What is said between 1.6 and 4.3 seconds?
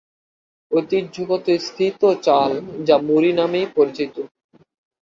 স্ফীত চাল যা "মুড়ি" নামেই পরিচিত।